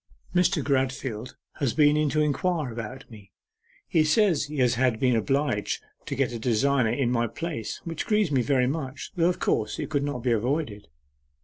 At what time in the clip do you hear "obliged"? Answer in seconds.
5.15-5.83